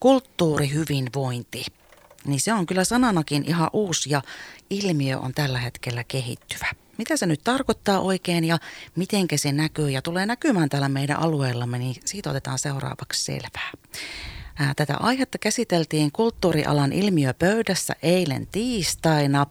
kulttuurihyvinvointi. 0.00 1.64
Niin 2.24 2.40
se 2.40 2.52
on 2.52 2.66
kyllä 2.66 2.84
sananakin 2.84 3.44
ihan 3.48 3.70
uusi 3.72 4.10
ja 4.10 4.22
ilmiö 4.70 5.18
on 5.18 5.34
tällä 5.34 5.58
hetkellä 5.58 6.04
kehittyvä. 6.04 6.66
Mitä 6.98 7.16
se 7.16 7.26
nyt 7.26 7.40
tarkoittaa 7.44 8.00
oikein 8.00 8.44
ja 8.44 8.58
miten 8.96 9.26
se 9.36 9.52
näkyy 9.52 9.90
ja 9.90 10.02
tulee 10.02 10.26
näkymään 10.26 10.68
täällä 10.68 10.88
meidän 10.88 11.20
alueellamme, 11.20 11.78
niin 11.78 11.96
siitä 12.04 12.30
otetaan 12.30 12.58
seuraavaksi 12.58 13.24
selvää. 13.24 13.70
Tätä 14.76 14.96
aihetta 14.96 15.38
käsiteltiin 15.38 16.12
kulttuurialan 16.12 16.92
ilmiöpöydässä 16.92 17.96
eilen 18.02 18.46
tiistaina 18.46 19.46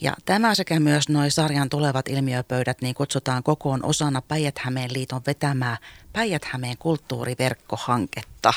ja 0.00 0.14
tämä 0.24 0.54
sekä 0.54 0.80
myös 0.80 1.08
noin 1.08 1.30
sarjan 1.30 1.68
tulevat 1.68 2.08
ilmiöpöydät 2.08 2.82
niin 2.82 2.94
kutsutaan 2.94 3.42
kokoon 3.42 3.84
osana 3.84 4.22
päijät 4.22 4.54
liiton 4.88 5.22
vetämää 5.26 5.76
päijät 6.12 6.42
kulttuuriverkkohanketta. 6.78 8.52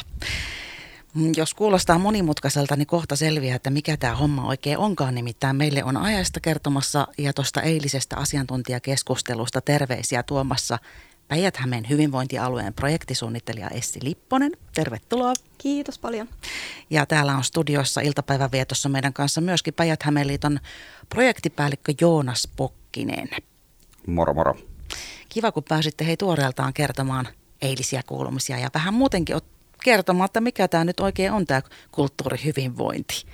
Mm, 1.14 1.32
jos 1.38 1.54
kuulostaa 1.54 2.00
monimutkaiselta, 2.00 2.76
niin 2.76 2.88
kohta 2.88 3.16
selviää, 3.16 3.56
että 3.56 3.70
mikä 3.70 3.98
tämä 3.98 4.16
homma 4.16 4.48
oikein 4.48 4.78
onkaan. 4.78 5.16
Nimittäin 5.16 5.56
meille 5.56 5.84
on 5.84 5.98
ajasta 5.98 6.40
kertomassa 6.40 7.08
ja 7.18 7.34
tuosta 7.34 7.62
eilisestä 7.62 8.18
asiantuntijakeskustelusta 8.18 9.62
terveisiä 9.62 10.24
tuomassa 10.24 10.80
päijät 11.28 11.60
hyvinvointialueen 11.90 12.74
projektisuunnittelija 12.74 13.70
Essi 13.70 14.00
Lipponen. 14.04 14.52
Tervetuloa. 14.74 15.34
Kiitos 15.58 16.00
paljon. 16.00 16.28
Ja 16.90 17.06
täällä 17.06 17.38
on 17.38 17.44
studiossa 17.44 18.02
iltapäivän 18.02 18.52
vietossa 18.52 18.90
meidän 18.90 19.14
kanssa 19.14 19.42
myöskin 19.42 19.74
päijät 19.74 20.04
liiton 20.24 20.60
projektipäällikkö 21.10 21.94
Joonas 22.02 22.48
Pokkinen. 22.56 23.30
Moro 24.08 24.34
moro. 24.34 24.56
Kiva, 25.30 25.52
kun 25.52 25.64
pääsitte 25.64 26.06
hei 26.06 26.18
tuoreeltaan 26.18 26.74
kertomaan 26.74 27.28
eilisiä 27.62 28.02
kuulumisia 28.08 28.60
ja 28.60 28.70
vähän 28.74 28.94
muutenkin 28.94 29.36
kertomaan, 29.84 30.26
että 30.26 30.42
mikä 30.42 30.68
tämä 30.68 30.84
nyt 30.84 31.00
oikein 31.00 31.32
on 31.32 31.46
tämä 31.46 31.62
kulttuurihyvinvointi. 31.92 33.26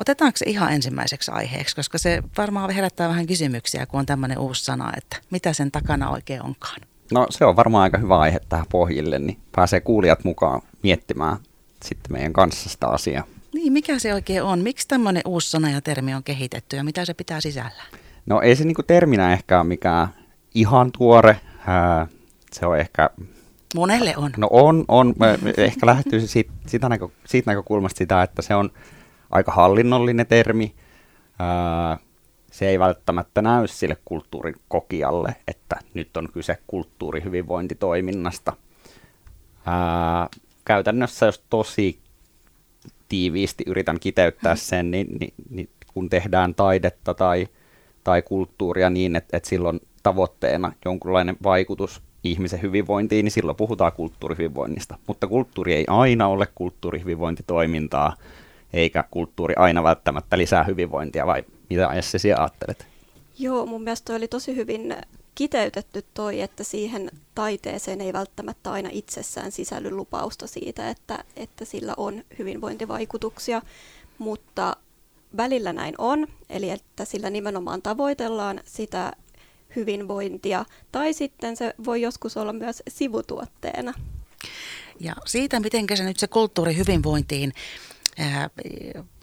Otetaanko 0.00 0.36
se 0.36 0.44
ihan 0.48 0.72
ensimmäiseksi 0.72 1.30
aiheeksi, 1.30 1.76
koska 1.76 1.98
se 1.98 2.22
varmaan 2.38 2.70
herättää 2.70 3.08
vähän 3.08 3.26
kysymyksiä, 3.26 3.86
kun 3.86 4.00
on 4.00 4.06
tämmöinen 4.06 4.38
uusi 4.38 4.64
sana, 4.64 4.92
että 4.96 5.16
mitä 5.30 5.52
sen 5.52 5.70
takana 5.70 6.10
oikein 6.10 6.42
onkaan. 6.42 6.80
No 7.12 7.26
se 7.30 7.44
on 7.44 7.56
varmaan 7.56 7.82
aika 7.82 7.98
hyvä 7.98 8.18
aihe 8.18 8.40
tähän 8.48 8.66
pohjille, 8.70 9.18
niin 9.18 9.38
pääsee 9.52 9.80
kuulijat 9.80 10.24
mukaan 10.24 10.62
miettimään 10.82 11.36
sitten 11.84 12.12
meidän 12.12 12.32
kanssa 12.32 12.68
sitä 12.68 12.88
asiaa. 12.88 13.24
Niin, 13.54 13.72
mikä 13.72 13.98
se 13.98 14.14
oikein 14.14 14.42
on? 14.42 14.58
Miksi 14.58 14.88
tämmöinen 14.88 15.22
uusi 15.26 15.50
sana 15.50 15.70
ja 15.70 15.80
termi 15.80 16.14
on 16.14 16.24
kehitetty 16.24 16.76
ja 16.76 16.84
mitä 16.84 17.04
se 17.04 17.14
pitää 17.14 17.40
sisällä? 17.40 17.82
No 18.26 18.40
ei 18.40 18.56
se 18.56 18.64
niinku 18.64 18.82
terminä 18.82 19.32
ehkä 19.32 19.60
ole 19.60 19.68
mikään 19.68 20.08
ihan 20.54 20.92
tuore. 20.92 21.40
se 22.52 22.66
on 22.66 22.78
ehkä 22.78 23.10
Monelle 23.74 24.14
on. 24.16 24.30
No 24.36 24.48
on, 24.50 24.84
on. 24.88 25.14
Mä 25.18 25.38
ehkä 25.56 25.86
lähtyisin 25.86 26.28
siitä, 26.28 26.52
siitä, 26.66 26.88
näkö, 26.88 27.08
siitä 27.26 27.50
näkökulmasta 27.50 27.98
sitä, 27.98 28.22
että 28.22 28.42
se 28.42 28.54
on 28.54 28.70
aika 29.30 29.52
hallinnollinen 29.52 30.26
termi. 30.26 30.74
Ää, 31.38 31.98
se 32.50 32.68
ei 32.68 32.78
välttämättä 32.78 33.42
näy 33.42 33.66
sille 33.66 33.96
kulttuurin 34.04 34.54
kokijalle, 34.68 35.36
että 35.48 35.76
nyt 35.94 36.16
on 36.16 36.28
kyse 36.32 36.58
kulttuurihyvinvointitoiminnasta. 36.66 38.52
Ää, 39.66 40.28
käytännössä, 40.64 41.26
jos 41.26 41.44
tosi 41.50 41.98
tiiviisti 43.08 43.64
yritän 43.66 44.00
kiteyttää 44.00 44.56
sen, 44.70 44.90
niin, 44.90 45.06
niin, 45.20 45.34
niin 45.50 45.68
kun 45.94 46.10
tehdään 46.10 46.54
taidetta 46.54 47.14
tai, 47.14 47.48
tai 48.04 48.22
kulttuuria 48.22 48.90
niin, 48.90 49.16
että, 49.16 49.36
että 49.36 49.48
silloin 49.48 49.80
tavoitteena 50.02 50.72
jonkunlainen 50.84 51.36
vaikutus 51.42 52.02
ihmisen 52.24 52.62
hyvinvointiin, 52.62 53.24
niin 53.24 53.32
silloin 53.32 53.56
puhutaan 53.56 53.92
kulttuurihyvinvoinnista. 53.92 54.98
Mutta 55.06 55.26
kulttuuri 55.26 55.74
ei 55.74 55.84
aina 55.88 56.28
ole 56.28 56.48
kulttuurihyvinvointitoimintaa, 56.54 58.16
eikä 58.72 59.04
kulttuuri 59.10 59.54
aina 59.56 59.82
välttämättä 59.82 60.38
lisää 60.38 60.64
hyvinvointia, 60.64 61.26
vai 61.26 61.44
mitä 61.70 61.90
Jesse 61.94 62.18
sinä 62.18 62.36
ajattelet? 62.38 62.86
Joo, 63.38 63.66
mun 63.66 63.82
mielestä 63.82 64.14
oli 64.14 64.28
tosi 64.28 64.56
hyvin 64.56 64.96
kiteytetty 65.34 66.04
toi, 66.14 66.40
että 66.40 66.64
siihen 66.64 67.10
taiteeseen 67.34 68.00
ei 68.00 68.12
välttämättä 68.12 68.72
aina 68.72 68.88
itsessään 68.92 69.52
sisälly 69.52 69.90
lupausta 69.90 70.46
siitä, 70.46 70.90
että, 70.90 71.24
että 71.36 71.64
sillä 71.64 71.94
on 71.96 72.24
hyvinvointivaikutuksia, 72.38 73.62
mutta 74.18 74.76
välillä 75.36 75.72
näin 75.72 75.94
on, 75.98 76.26
eli 76.50 76.70
että 76.70 77.04
sillä 77.04 77.30
nimenomaan 77.30 77.82
tavoitellaan 77.82 78.60
sitä 78.64 79.12
hyvinvointia, 79.76 80.64
tai 80.92 81.12
sitten 81.12 81.56
se 81.56 81.74
voi 81.84 82.02
joskus 82.02 82.36
olla 82.36 82.52
myös 82.52 82.82
sivutuotteena. 82.88 83.94
Ja 85.00 85.14
siitä, 85.26 85.60
miten 85.60 85.86
se 85.94 86.04
nyt 86.04 86.18
se 86.18 86.26
kulttuuri 86.26 86.76
hyvinvointiin 86.76 87.52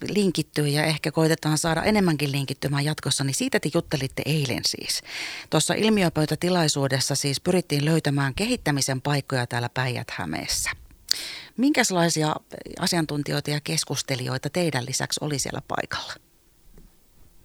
linkittyy 0.08 0.68
ja 0.68 0.84
ehkä 0.84 1.12
koitetaan 1.12 1.58
saada 1.58 1.82
enemmänkin 1.82 2.32
linkittymään 2.32 2.84
jatkossa, 2.84 3.24
niin 3.24 3.34
siitä 3.34 3.60
te 3.60 3.70
juttelitte 3.74 4.22
eilen 4.26 4.62
siis. 4.66 5.02
Tuossa 5.50 5.74
ilmiöpöytätilaisuudessa 5.74 7.14
siis 7.14 7.40
pyrittiin 7.40 7.84
löytämään 7.84 8.34
kehittämisen 8.34 9.02
paikkoja 9.02 9.46
täällä 9.46 9.68
Päijät-Hämeessä. 9.68 10.70
Minkälaisia 11.56 12.36
asiantuntijoita 12.80 13.50
ja 13.50 13.60
keskustelijoita 13.64 14.50
teidän 14.50 14.86
lisäksi 14.86 15.20
oli 15.22 15.38
siellä 15.38 15.62
paikalla? 15.68 16.14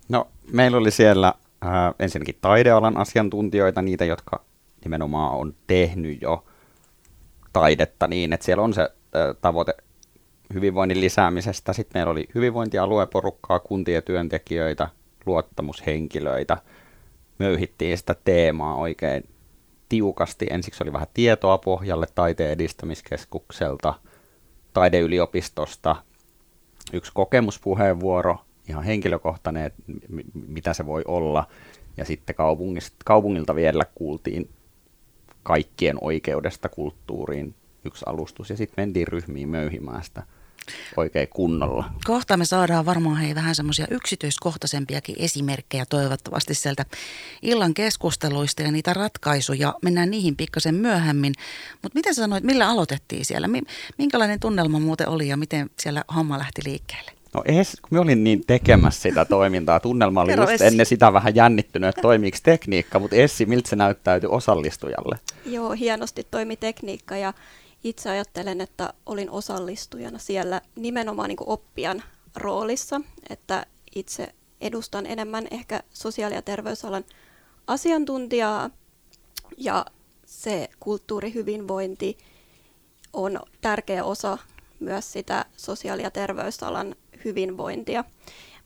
No, 0.09 0.27
meillä 0.51 0.77
oli 0.77 0.91
siellä 0.91 1.33
äh, 1.65 1.71
ensinnäkin 1.99 2.37
taidealan 2.41 2.97
asiantuntijoita, 2.97 3.81
niitä, 3.81 4.05
jotka 4.05 4.43
nimenomaan 4.83 5.37
on 5.37 5.55
tehnyt 5.67 6.21
jo 6.21 6.45
taidetta 7.53 8.07
niin, 8.07 8.33
että 8.33 8.45
siellä 8.45 8.63
on 8.63 8.73
se 8.73 8.81
äh, 8.81 9.35
tavoite 9.41 9.73
hyvinvoinnin 10.53 11.01
lisäämisestä. 11.01 11.73
Sitten 11.73 11.99
meillä 11.99 12.11
oli 12.11 12.27
hyvinvointialueporukkaa, 12.35 13.59
kuntien 13.59 14.03
työntekijöitä, 14.03 14.89
luottamushenkilöitä. 15.25 16.57
Möyhittiin 17.39 17.97
sitä 17.97 18.15
teemaa 18.25 18.75
oikein 18.75 19.23
tiukasti. 19.89 20.47
Ensiksi 20.49 20.83
oli 20.83 20.93
vähän 20.93 21.07
tietoa 21.13 21.57
pohjalle 21.57 22.07
taiteen 22.15 22.51
edistämiskeskukselta, 22.51 23.93
taideyliopistosta, 24.73 25.95
yksi 26.93 27.11
kokemuspuheenvuoro 27.13 28.37
ihan 28.69 28.83
henkilökohtainen, 28.83 29.65
että 29.65 29.83
mitä 30.47 30.73
se 30.73 30.85
voi 30.85 31.01
olla. 31.07 31.47
Ja 31.97 32.05
sitten 32.05 32.35
kaupungilta 33.05 33.55
vielä 33.55 33.83
kuultiin 33.95 34.49
kaikkien 35.43 35.97
oikeudesta 36.01 36.69
kulttuuriin 36.69 37.55
yksi 37.85 38.05
alustus, 38.07 38.49
ja 38.49 38.57
sitten 38.57 38.83
mentiin 38.83 39.07
ryhmiin 39.07 39.49
möyhimään 39.49 40.03
sitä 40.03 40.23
oikein 40.97 41.27
kunnolla. 41.27 41.93
Kohta 42.05 42.37
me 42.37 42.45
saadaan 42.45 42.85
varmaan 42.85 43.17
hei 43.17 43.35
vähän 43.35 43.55
semmoisia 43.55 43.87
yksityiskohtaisempiakin 43.91 45.15
esimerkkejä 45.19 45.85
toivottavasti 45.85 46.53
sieltä 46.53 46.85
illan 47.41 47.73
keskusteluista 47.73 48.61
ja 48.61 48.71
niitä 48.71 48.93
ratkaisuja. 48.93 49.73
Mennään 49.81 50.11
niihin 50.11 50.35
pikkasen 50.35 50.75
myöhemmin. 50.75 51.33
Mutta 51.81 51.95
miten 51.95 52.15
sä 52.15 52.21
sanoit, 52.21 52.43
millä 52.43 52.69
aloitettiin 52.69 53.25
siellä? 53.25 53.47
Minkälainen 53.97 54.39
tunnelma 54.39 54.79
muuten 54.79 55.09
oli 55.09 55.27
ja 55.27 55.37
miten 55.37 55.69
siellä 55.79 56.03
homma 56.15 56.37
lähti 56.37 56.61
liikkeelle? 56.65 57.11
No 57.33 57.43
ees, 57.45 57.77
kun 57.81 57.89
me 57.91 57.99
olin 57.99 58.23
niin 58.23 58.43
tekemässä 58.47 59.01
sitä 59.01 59.25
toimintaa, 59.25 59.79
tunnelma 59.79 60.21
oli 60.21 60.35
just 60.35 60.61
ennen 60.61 60.85
sitä 60.85 61.13
vähän 61.13 61.35
jännittynyt, 61.35 61.89
että 61.89 62.01
toimiiko 62.01 62.37
tekniikka, 62.43 62.99
mutta 62.99 63.15
Essi, 63.15 63.45
miltä 63.45 63.69
se 63.69 63.75
näyttäytyi 63.75 64.29
osallistujalle? 64.31 65.19
Joo, 65.45 65.71
hienosti 65.71 66.27
toimi 66.31 66.57
tekniikka 66.57 67.17
ja 67.17 67.33
itse 67.83 68.09
ajattelen, 68.09 68.61
että 68.61 68.93
olin 69.05 69.29
osallistujana 69.29 70.19
siellä 70.19 70.61
nimenomaan 70.75 71.29
niin 71.29 71.37
oppijan 71.45 72.03
roolissa, 72.35 73.01
että 73.29 73.65
itse 73.95 74.27
edustan 74.61 75.05
enemmän 75.05 75.47
ehkä 75.51 75.83
sosiaali- 75.93 76.35
ja 76.35 76.41
terveysalan 76.41 77.03
asiantuntijaa 77.67 78.69
ja 79.57 79.85
se 80.25 80.69
kulttuurihyvinvointi 80.79 82.17
on 83.13 83.39
tärkeä 83.61 84.03
osa 84.03 84.37
myös 84.79 85.13
sitä 85.13 85.45
sosiaali- 85.57 86.03
ja 86.03 86.11
terveysalan 86.11 86.95
hyvinvointia. 87.27 88.03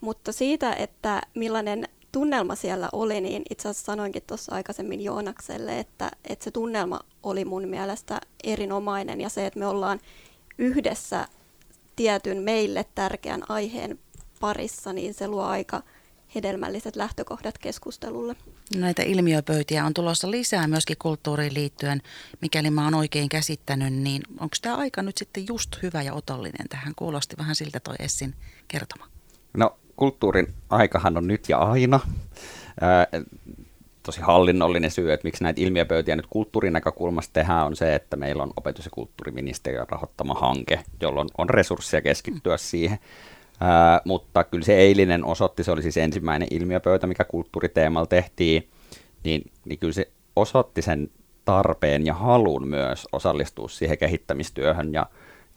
Mutta 0.02 0.31
siitä, 0.31 0.74
että 0.74 1.22
millainen 1.36 1.88
tunnelma 2.12 2.56
siellä 2.56 2.90
oli, 2.92 3.22
niin 3.22 3.44
itse 3.50 3.69
asiassa 3.69 3.86
sanoinkin 3.86 4.24
tuossa 4.28 4.56
aikaisemmin 4.56 5.02
Joonakselle, 5.02 5.80
että, 5.80 6.12
että 6.30 6.44
se 6.44 6.52
tunnelma 6.52 7.00
oli 7.24 7.46
mun 7.46 7.68
mielestä 7.68 8.22
erinomainen 8.44 9.22
ja 9.22 9.30
se, 9.30 9.46
että 9.46 9.60
me 9.60 9.68
ollaan 9.68 10.00
yhdessä 10.58 11.28
tietyn 11.96 12.38
meille 12.38 12.86
tärkeän 12.96 13.42
aiheen 13.50 14.00
parissa, 14.40 14.94
niin 14.94 15.13
se 15.13 15.28
luo 15.28 15.44
aika 15.44 15.84
hedelmälliset 16.36 16.96
lähtökohdat 16.96 17.58
keskustelulle. 17.58 18.36
Näitä 18.75 19.03
ilmiöpöytiä 19.03 19.85
on 19.85 19.94
tulossa 19.94 20.31
lisää 20.31 20.68
myöskin 20.68 20.97
kulttuuriin 21.00 21.53
liittyen. 21.53 22.01
Mikäli 22.41 22.69
mä 22.69 22.83
oon 22.83 22.94
oikein 22.95 23.29
käsittänyt, 23.29 23.94
niin 23.94 24.21
onko 24.31 24.56
tämä 24.62 24.75
aika 24.75 25.01
nyt 25.01 25.18
sitten 25.18 25.47
just 25.47 25.81
hyvä 25.83 26.01
ja 26.01 26.13
otollinen? 26.13 26.69
Tähän 26.69 26.94
kuulosti 26.95 27.38
vähän 27.38 27.56
siltä 27.56 27.79
toi 27.79 27.95
Essin 28.00 28.35
kertoma. 28.68 29.07
No 29.53 29.77
kulttuurin 29.95 30.53
aikahan 30.69 31.18
on 31.18 31.27
nyt 31.27 31.50
ja 31.50 31.57
aina. 31.57 32.00
tosi 34.03 34.21
hallinnollinen 34.21 34.91
syy, 34.91 35.12
että 35.12 35.27
miksi 35.27 35.44
näitä 35.44 35.62
ilmiöpöytiä 35.62 36.15
nyt 36.15 36.27
kulttuurin 36.29 36.74
näkökulmasta 36.74 37.33
tehdään, 37.33 37.65
on 37.65 37.75
se, 37.75 37.95
että 37.95 38.15
meillä 38.17 38.44
on 38.44 38.53
opetus- 38.57 38.85
ja 38.85 38.91
kulttuuriministeriön 38.91 39.89
rahoittama 39.89 40.33
hanke, 40.33 40.83
jolloin 41.01 41.29
on 41.38 41.50
resursseja 41.50 42.01
keskittyä 42.01 42.57
siihen. 42.57 43.00
Ää, 43.62 44.02
mutta 44.06 44.44
kyllä 44.44 44.66
se 44.66 44.75
eilinen 44.78 45.25
osoitti, 45.25 45.63
se 45.63 45.72
oli 45.72 45.81
siis 45.81 45.98
ensimmäinen 45.98 46.48
ilmiöpöytä, 46.52 47.08
mikä 47.08 47.24
kulttuuriteemalla 47.24 48.08
tehtiin, 48.08 48.69
niin, 49.24 49.52
niin 49.66 49.80
kyllä 49.80 49.94
se 49.94 50.12
osoitti 50.36 50.81
sen 50.81 51.12
tarpeen 51.46 52.06
ja 52.06 52.13
halun 52.13 52.68
myös 52.68 53.08
osallistua 53.12 53.69
siihen 53.69 53.98
kehittämistyöhön 53.98 54.94
ja, 54.94 55.06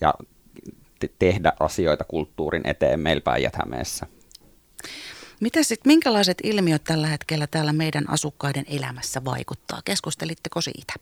ja 0.00 0.14
te- 1.00 1.10
tehdä 1.18 1.52
asioita 1.60 2.04
kulttuurin 2.04 2.62
eteen 2.64 3.00
meillä 3.00 3.20
päijät 3.20 3.56
Mitä 5.40 5.62
sitten, 5.62 5.90
minkälaiset 5.90 6.38
ilmiöt 6.42 6.84
tällä 6.84 7.06
hetkellä 7.06 7.46
täällä 7.46 7.72
meidän 7.72 8.10
asukkaiden 8.10 8.64
elämässä 8.68 9.24
vaikuttaa? 9.24 9.80
Keskustelitteko 9.84 10.60
siitä? 10.60 10.94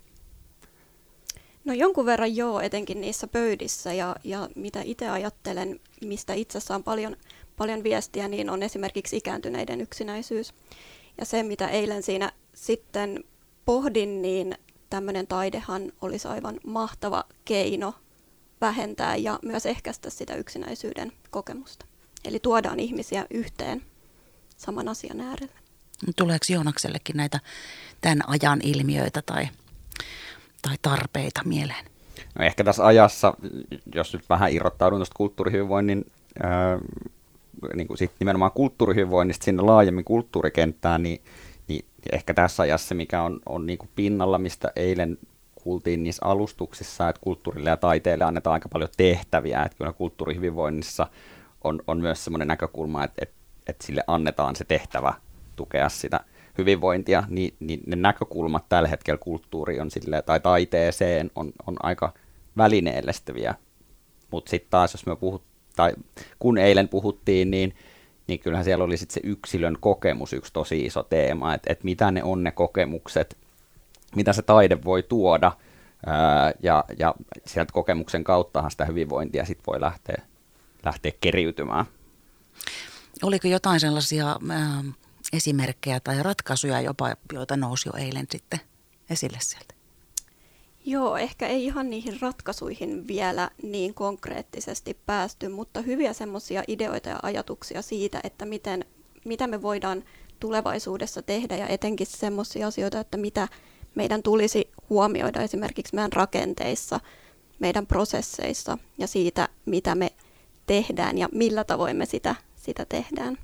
No 1.65 1.73
jonkun 1.73 2.07
verran 2.07 2.37
joo, 2.37 2.61
etenkin 2.61 3.01
niissä 3.01 3.27
pöydissä 3.27 3.93
ja, 3.93 4.17
ja 4.25 4.49
mitä 4.55 4.83
itse 4.83 5.09
ajattelen, 5.09 5.81
mistä 6.05 6.35
itse 6.35 6.61
saan 6.61 6.85
paljon, 6.85 7.17
paljon 7.57 7.83
viestiä, 7.83 8.29
niin 8.29 8.51
on 8.51 8.63
esimerkiksi 8.63 9.17
ikääntyneiden 9.17 9.81
yksinäisyys. 9.81 10.55
Ja 11.19 11.25
se, 11.25 11.43
mitä 11.43 11.69
eilen 11.69 12.03
siinä 12.03 12.33
sitten 12.55 13.25
pohdin, 13.65 14.23
niin 14.23 14.55
tämmöinen 14.91 15.27
taidehan 15.27 15.93
olisi 16.01 16.29
aivan 16.29 16.61
mahtava 16.67 17.25
keino 17.45 17.95
vähentää 18.61 19.17
ja 19.17 19.39
myös 19.43 19.67
ehkäistä 19.67 20.11
sitä 20.11 20.35
yksinäisyyden 20.35 21.13
kokemusta. 21.31 21.87
Eli 22.25 22.39
tuodaan 22.39 22.81
ihmisiä 22.81 23.27
yhteen 23.31 23.83
saman 24.57 24.89
asian 24.89 25.21
äärelle. 25.21 25.55
Tuleeko 26.17 26.45
Joonaksellekin 26.49 27.17
näitä 27.17 27.41
tämän 28.01 28.21
ajan 28.27 28.61
ilmiöitä 28.63 29.23
tai, 29.23 29.49
tai 30.63 30.77
tarpeita 30.83 31.41
mieleen? 31.45 31.85
No 32.39 32.45
ehkä 32.45 32.65
tässä 32.65 32.87
ajassa, 32.87 33.35
jos 33.95 34.13
nyt 34.13 34.25
vähän 34.29 34.53
irrottaudun 34.53 34.99
tuosta 34.99 35.17
kulttuurihyvinvoinnin, 35.17 36.07
ää, 36.43 36.79
niin 37.75 37.87
kuin 37.87 37.99
sit 37.99 38.13
nimenomaan 38.21 38.53
kulttuurihyvinvoinnista 38.53 39.45
sinne 39.45 39.63
laajemmin 39.63 40.05
kulttuurikenttään, 40.05 41.03
niin, 41.03 41.23
niin 41.69 41.85
ehkä 42.13 42.35
tässä 42.35 42.63
ajassa, 42.63 42.95
mikä 42.95 43.23
on, 43.23 43.41
on 43.47 43.67
niin 43.67 43.79
kuin 43.79 43.91
pinnalla, 43.97 44.39
mistä 44.39 44.73
eilen 44.77 45.19
kuultiin 45.55 46.03
niissä 46.03 46.27
alustuksissa, 46.27 47.09
että 47.09 47.21
kulttuurille 47.21 47.71
ja 47.71 47.77
taiteelle 47.77 48.25
annetaan 48.25 48.55
aika 48.55 48.69
paljon 48.69 48.91
tehtäviä, 48.97 49.63
että 49.63 49.79
kyllä 49.79 49.93
kulttuurihyvinvoinnissa 49.93 51.07
on, 51.65 51.83
on 51.87 52.01
myös 52.01 52.25
semmoinen 52.25 52.49
näkökulma, 52.49 53.05
että, 53.05 53.23
että, 53.23 53.35
että 53.67 53.87
sille 53.87 54.05
annetaan 54.07 54.57
se 54.57 54.65
tehtävä 54.65 55.15
tukea 55.57 55.89
sitä 55.89 56.21
hyvinvointia, 56.59 57.25
niin, 57.29 57.55
niin 57.61 57.81
ne 57.87 57.97
näkökulmat 57.97 58.69
tällä 58.69 58.89
hetkellä 58.89 59.19
kulttuuri 59.19 59.81
on 59.81 59.91
sille, 59.91 60.23
tai 60.23 60.41
taiteeseen 60.41 61.31
on, 61.35 61.53
on 61.67 61.77
aika 61.83 62.13
välineellistäviä. 62.57 63.55
Mutta 64.31 64.51
sitten 64.51 64.71
taas, 64.71 64.95
jos 64.95 65.07
me 65.07 65.17
puhut, 65.17 65.43
tai 65.77 65.93
kun 66.39 66.59
eilen 66.59 66.89
puhuttiin, 66.89 67.51
niin, 67.51 67.75
niin 68.27 68.41
kyllähän 68.41 68.65
siellä 68.65 68.85
oli 68.85 68.97
sitten 68.97 69.15
se 69.15 69.21
yksilön 69.25 69.77
kokemus 69.81 70.33
yksi 70.33 70.53
tosi 70.53 70.87
iso 70.87 71.03
teema, 71.03 71.55
että 71.55 71.73
et 71.73 71.85
mitä 71.85 72.11
ne 72.11 72.23
on 72.23 72.43
ne 72.43 72.51
kokemukset, 72.51 73.37
mitä 74.17 74.33
se 74.33 74.43
taide 74.43 74.85
voi 74.85 75.03
tuoda, 75.03 75.53
ää, 76.07 76.53
ja, 76.63 76.85
ja 76.99 77.15
sieltä 77.47 77.73
kokemuksen 77.73 78.25
kauttahan 78.25 78.71
sitä 78.71 78.85
hyvinvointia 78.85 79.45
sitten 79.45 79.65
voi 79.67 79.81
lähteä, 79.81 80.23
lähteä 80.85 81.13
keriytymään. 81.21 81.85
Oliko 83.23 83.49
jotain 83.49 83.81
sellaisia 83.81 84.37
esimerkkejä 85.33 86.01
tai 86.01 86.23
ratkaisuja 86.23 86.81
jopa, 86.81 87.17
joita 87.33 87.57
nousi 87.57 87.89
jo 87.89 87.93
eilen 88.05 88.27
sitten 88.31 88.61
esille 89.11 89.39
sieltä? 89.41 89.75
Joo, 90.87 91.17
ehkä 91.17 91.47
ei 91.47 91.65
ihan 91.65 91.91
niihin 91.91 92.21
ratkaisuihin 92.21 93.09
vielä 93.09 93.51
niin 93.63 93.95
konkreettisesti 93.95 94.99
päästy, 95.07 95.49
mutta 95.49 95.81
hyviä 95.81 96.13
semmoisia 96.13 96.63
ideoita 96.69 97.09
ja 97.09 97.19
ajatuksia 97.23 97.83
siitä, 97.83 98.21
että 98.25 98.45
miten, 98.45 98.85
mitä 99.25 99.47
me 99.47 99.63
voidaan 99.63 100.05
tulevaisuudessa 100.41 101.23
tehdä 101.23 101.57
ja 101.57 101.67
etenkin 101.67 102.07
semmoisia 102.07 102.67
asioita, 102.67 103.01
että 103.01 103.17
mitä 103.17 103.49
meidän 103.95 104.23
tulisi 104.23 104.71
huomioida 104.91 105.43
esimerkiksi 105.43 105.95
meidän 105.95 106.13
rakenteissa, 106.13 107.01
meidän 107.59 107.87
prosesseissa 107.87 108.79
ja 108.99 109.07
siitä, 109.07 109.49
mitä 109.67 109.95
me 109.95 110.11
tehdään 110.67 111.19
ja 111.19 111.29
millä 111.33 111.65
tavoin 111.65 111.97
me 111.97 112.07
sitä, 112.07 112.35
sitä 112.57 112.87
tehdään. 112.89 113.39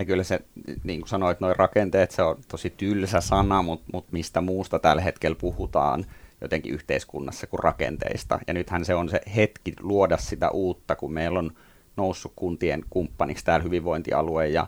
Ja 0.00 0.04
kyllä 0.06 0.24
se, 0.24 0.40
niin 0.84 1.00
kuin 1.00 1.08
sanoit, 1.08 1.40
noin 1.40 1.56
rakenteet, 1.56 2.10
se 2.10 2.22
on 2.22 2.36
tosi 2.48 2.70
tylsä 2.70 3.20
sana, 3.20 3.62
mutta, 3.62 3.86
mutta 3.92 4.12
mistä 4.12 4.40
muusta 4.40 4.78
tällä 4.78 5.02
hetkellä 5.02 5.36
puhutaan 5.40 6.06
jotenkin 6.40 6.74
yhteiskunnassa 6.74 7.46
kuin 7.46 7.60
rakenteista. 7.60 8.38
Ja 8.46 8.54
nythän 8.54 8.84
se 8.84 8.94
on 8.94 9.08
se 9.08 9.20
hetki 9.36 9.72
luoda 9.80 10.16
sitä 10.16 10.50
uutta, 10.50 10.96
kun 10.96 11.12
meillä 11.12 11.38
on 11.38 11.50
noussut 11.96 12.32
kuntien 12.36 12.84
kumppaniksi 12.90 13.44
täällä 13.44 13.64
hyvinvointialue 13.64 14.48
ja, 14.48 14.66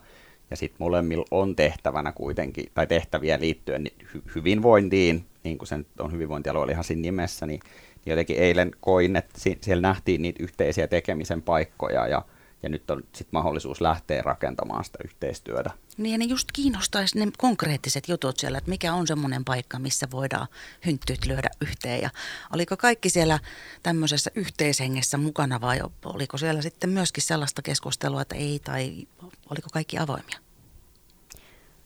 ja 0.51 0.57
sitten 0.57 0.77
molemmilla 0.79 1.25
on 1.31 1.57
tehtävänä 1.57 2.13
kuitenkin, 2.13 2.67
tai 2.75 2.87
tehtäviä 2.87 3.41
liittyen 3.41 3.87
hy- 4.05 4.35
hyvinvointiin, 4.35 5.27
niin 5.45 5.59
kuin 5.59 5.69
sen 5.69 5.87
on 5.99 6.13
hyvinvointialue 6.13 6.73
ihan 6.73 6.85
siinä 6.85 7.03
nimessä, 7.03 7.47
niin, 7.47 7.61
niin 8.05 8.13
jotenkin 8.13 8.37
eilen 8.37 8.71
koin, 8.81 9.17
että 9.17 9.39
siellä 9.61 9.83
nähtiin 9.83 10.23
niitä 10.23 10.43
yhteisiä 10.43 10.87
tekemisen 10.87 11.43
paikkoja 11.43 12.07
ja, 12.07 12.23
ja 12.63 12.69
nyt 12.69 12.91
on 12.91 12.99
sitten 12.99 13.29
mahdollisuus 13.33 13.81
lähteä 13.81 14.23
rakentamaan 14.23 14.85
sitä 14.85 14.99
yhteistyötä. 15.05 15.71
Niin 15.97 16.13
ja 16.13 16.19
ne 16.19 16.25
just 16.25 16.49
kiinnostaisi 16.53 17.19
ne 17.19 17.33
konkreettiset 17.39 18.09
jutut 18.09 18.39
siellä, 18.39 18.59
että 18.59 18.71
mikä 18.71 18.95
on 18.95 19.07
semmoinen 19.07 19.45
paikka, 19.45 19.79
missä 19.79 20.09
voidaan 20.11 20.47
hynttyt 20.87 21.27
lyödä 21.27 21.51
yhteen. 21.61 22.03
Ja 22.03 22.11
oliko 22.55 22.77
kaikki 22.77 23.11
siellä 23.11 23.39
tämmöisessä 23.83 24.31
yhteishengessä 24.35 25.19
mukana 25.19 25.61
vai 25.61 25.81
oliko 26.05 26.39
siellä 26.39 26.63
sitten 26.63 26.91
myöskin 26.91 27.23
sellaista 27.23 27.63
keskustelua, 27.63 28.23
että 28.23 28.35
ei 28.35 28.61
tai 28.65 29.07
oliko 29.51 29.69
kaikki 29.73 29.99
avoimia? 29.99 30.39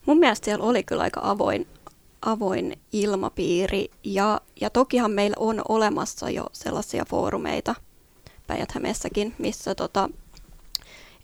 Mun 0.07 0.19
mielestä 0.19 0.45
siellä 0.45 0.65
oli 0.65 0.83
kyllä 0.83 1.03
aika 1.03 1.21
avoin, 1.25 1.67
avoin 2.23 2.79
ilmapiiri 2.93 3.91
ja, 4.05 4.41
ja 4.61 4.71
tokihan 4.71 5.11
meillä 5.11 5.37
on 5.39 5.63
olemassa 5.69 6.31
jo 6.31 6.47
sellaisia 6.53 7.05
foorumeita 7.05 7.75
päijät 8.47 8.75
missä 9.39 9.75
tota, 9.75 10.11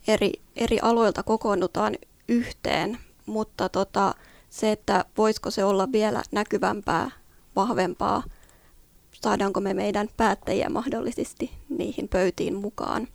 eri, 0.07 0.33
eri 0.57 0.79
aloilta 0.83 1.23
kokoonnutaan 1.23 1.97
yhteen, 2.29 2.99
mutta 3.27 3.69
tota, 3.69 4.15
se, 4.51 4.73
että 4.73 5.05
voisiko 5.19 5.51
se 5.51 5.65
olla 5.65 5.93
vielä 5.93 6.23
näkyvämpää, 6.31 7.11
vahvempaa, 7.57 8.23
saadaanko 9.13 9.61
me 9.61 9.75
meidän 9.75 10.09
päättäjiä 10.17 10.69
mahdollisesti 10.69 11.51
niihin 11.69 12.09
pöytiin 12.09 12.55
mukaan. 12.55 13.09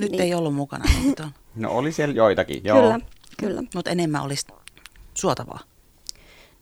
Nyt 0.00 0.10
niin, 0.10 0.22
ei 0.22 0.34
ollut 0.34 0.54
mukana. 0.54 0.84
Mutta... 1.04 1.30
No 1.56 1.70
oli 1.70 1.92
siellä 1.92 2.14
joitakin, 2.14 2.60
joo. 2.64 2.80
Kyllä, 2.80 3.00
kyllä. 3.38 3.62
Mutta 3.74 3.90
enemmän 3.90 4.22
olisi 4.22 4.46
suotavaa. 5.14 5.60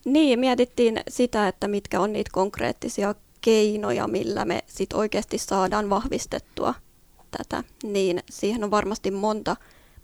Niin, 0.05 0.41
mietittiin 0.41 1.01
sitä, 1.09 1.49
että 1.49 1.69
mitkä 1.69 2.01
on 2.01 2.13
niitä 2.13 2.31
konkreettisia 2.33 3.15
keinoja, 3.41 4.09
millä 4.09 4.45
me 4.45 4.63
sit 4.67 4.93
oikeasti 4.93 5.39
saadaan 5.39 5.91
vahvistettua 5.91 6.75
tätä. 7.39 7.65
Niin 7.83 8.23
siihen 8.31 8.65
on 8.65 8.71
varmasti 8.71 9.11
monta 9.11 9.57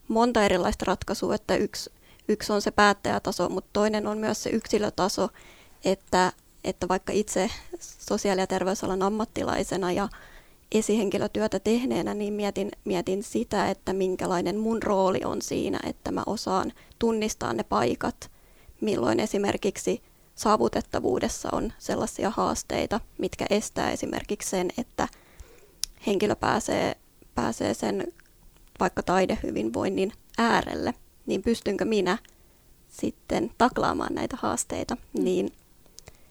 monta 0.08 0.44
erilaista 0.44 0.84
ratkaisua, 0.84 1.34
että 1.34 1.56
yksi, 1.56 1.90
yksi 2.28 2.52
on 2.52 2.62
se 2.62 2.70
päättäjätaso, 2.70 3.48
mutta 3.48 3.70
toinen 3.72 4.06
on 4.06 4.18
myös 4.18 4.42
se 4.42 4.50
yksilötaso, 4.50 5.28
että, 5.84 6.32
että 6.64 6.88
vaikka 6.88 7.12
itse 7.12 7.50
sosiaali- 7.80 8.40
ja 8.40 8.46
terveysalan 8.46 9.02
ammattilaisena 9.02 9.92
ja 9.92 10.08
esihenkilötyötä 10.72 11.60
tehneenä, 11.60 12.14
niin 12.14 12.34
mietin, 12.34 12.70
mietin 12.84 13.22
sitä, 13.22 13.70
että 13.70 13.92
minkälainen 13.92 14.56
mun 14.56 14.82
rooli 14.82 15.20
on 15.24 15.42
siinä, 15.42 15.78
että 15.86 16.10
mä 16.10 16.22
osaan 16.26 16.72
tunnistaa 16.98 17.52
ne 17.52 17.62
paikat, 17.62 18.30
milloin 18.80 19.20
esimerkiksi 19.20 20.02
saavutettavuudessa 20.34 21.48
on 21.52 21.72
sellaisia 21.78 22.30
haasteita, 22.30 23.00
mitkä 23.18 23.46
estää 23.50 23.90
esimerkiksi 23.90 24.50
sen, 24.50 24.68
että 24.78 25.08
henkilö 26.06 26.36
pääsee, 26.36 26.96
pääsee 27.40 27.74
sen 27.74 28.12
vaikka 28.80 29.02
taidehyvinvoinnin 29.02 30.12
äärelle, 30.38 30.94
niin 31.26 31.42
pystynkö 31.42 31.84
minä 31.84 32.18
sitten 32.88 33.50
taklaamaan 33.58 34.14
näitä 34.14 34.36
haasteita. 34.40 34.94
Mm. 34.94 35.24
Niin 35.24 35.52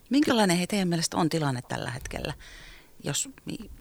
Minkälainen 0.09 0.57
he 0.57 0.67
teidän 0.67 0.87
mielestä 0.87 1.17
on 1.17 1.29
tilanne 1.29 1.61
tällä 1.61 1.91
hetkellä? 1.91 2.33
Jos 3.03 3.29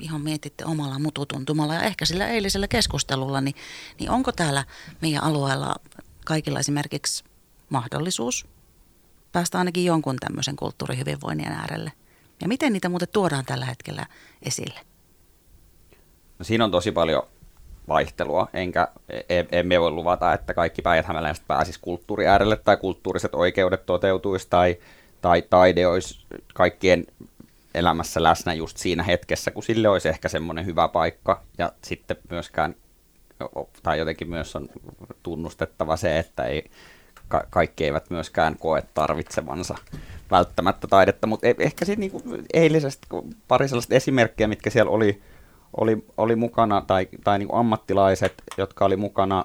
ihan 0.01 0.21
mietitte 0.21 0.65
omalla 0.65 0.99
mututuntumalla 0.99 1.75
ja 1.75 1.83
ehkä 1.83 2.05
sillä 2.05 2.29
eilisellä 2.29 2.69
keskustelulla, 2.69 3.41
niin, 3.41 3.55
niin 4.01 4.11
onko 4.11 4.33
täällä 4.33 4.65
meidän 5.01 5.23
alueella 5.23 5.77
kaikilla 6.25 6.61
esimerkiksi 6.61 7.25
mahdollisuus 7.69 8.47
päästä 9.33 9.59
ainakin 9.59 9.85
jonkun 9.85 10.17
tämmöisen 10.17 10.57
kulttuurihyvinvoinnin 10.57 11.53
äärelle? 11.53 11.93
Ja 12.41 12.49
miten 12.49 12.73
niitä 12.73 12.89
muuten 12.89 13.09
tuodaan 13.13 13.45
tällä 13.45 13.67
hetkellä 13.67 14.07
esille? 14.43 14.81
No 16.39 16.45
siinä 16.45 16.65
on 16.65 16.71
tosi 16.71 16.93
paljon 16.93 17.23
vaihtelua, 17.89 18.49
enkä 18.55 18.89
e, 19.29 19.45
emme 19.53 19.81
voi 19.81 19.91
luvata, 19.91 20.33
että 20.33 20.55
kaikki 20.55 20.83
päijät 20.83 21.07
pääsisi 21.49 21.79
kulttuuri 21.83 22.27
äärelle 22.27 22.57
tai 22.57 22.77
kulttuuriset 22.77 23.35
oikeudet 23.35 23.87
toteutuisi 23.87 24.47
tai, 24.51 24.77
tai 25.23 25.43
taide 25.43 25.87
olisi 25.87 26.27
kaikkien 26.55 27.07
elämässä 27.75 28.23
läsnä 28.23 28.55
just 28.55 28.77
siinä 28.77 29.03
hetkessä, 29.03 29.51
kun 29.51 29.63
sille 29.63 29.89
olisi 29.89 30.09
ehkä 30.09 30.29
semmoinen 30.29 30.67
hyvä 30.67 30.89
paikka. 30.89 31.43
Ja 31.59 31.73
sitten 31.85 32.17
myöskään, 32.31 32.75
tai 33.83 33.99
jotenkin 33.99 34.29
myös 34.31 34.57
on 34.57 34.69
tunnustettava 35.23 35.97
se, 35.97 36.19
että 36.19 36.45
ei, 36.45 36.71
ka- 37.29 37.47
kaikki 37.51 37.85
eivät 37.85 38.11
myöskään 38.11 38.57
koe 38.59 38.83
tarvitsevansa 38.95 39.75
välttämättä 40.31 40.87
taidetta, 40.87 41.27
mutta 41.27 41.47
e- 41.47 41.55
ehkä 41.59 41.85
sitten 41.85 42.01
niinku 42.01 42.23
eilisestä 42.55 43.07
pari 43.49 43.69
sellaista 43.69 43.95
esimerkkiä, 43.95 44.49
mitkä 44.49 44.71
siellä 44.71 44.91
oli, 44.91 45.23
oli, 45.77 46.05
oli 46.17 46.37
mukana, 46.37 46.81
tai, 46.87 47.09
tai 47.25 47.39
niinku 47.39 47.57
ammattilaiset, 47.57 48.35
jotka 48.59 48.85
oli 48.85 48.97
mukana, 48.97 49.45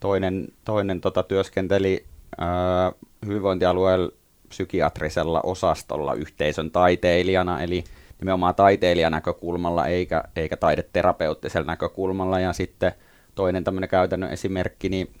toinen, 0.00 0.48
toinen 0.64 1.00
tota, 1.00 1.22
työskenteli 1.22 2.04
ää, 2.38 2.92
hyvinvointialueella 3.26 4.12
psykiatrisella 4.48 5.40
osastolla 5.40 6.14
yhteisön 6.14 6.70
taiteilijana, 6.70 7.60
eli 7.62 7.84
nimenomaan 8.20 8.54
taiteilijan 8.54 9.12
näkökulmalla 9.12 9.86
eikä, 9.86 10.24
eikä 10.36 10.56
taideterapeuttisella 10.56 11.66
näkökulmalla. 11.66 12.40
Ja 12.40 12.52
sitten 12.52 12.92
toinen 13.34 13.64
tämmöinen 13.64 13.90
käytännön 13.90 14.32
esimerkki, 14.32 14.88
niin, 14.88 15.12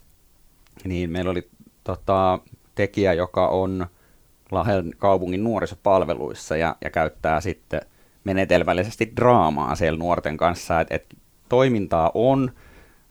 niin 0.84 1.10
meillä 1.10 1.30
oli 1.30 1.48
tota, 1.84 2.38
tekijä, 2.74 3.12
joka 3.12 3.48
on 3.48 3.86
Lahden 4.50 4.94
kaupungin 4.98 5.44
nuorisopalveluissa 5.44 6.56
ja, 6.56 6.76
ja 6.84 6.90
käyttää 6.90 7.40
sitten 7.40 7.80
menetelmällisesti 8.24 9.12
draamaa 9.16 9.74
siellä 9.74 9.98
nuorten 9.98 10.36
kanssa, 10.36 10.80
että 10.80 10.94
et 10.94 11.04
toimintaa 11.48 12.10
on, 12.14 12.52